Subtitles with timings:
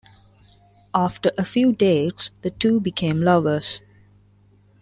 [0.95, 3.81] After a few dates, the two became lovers.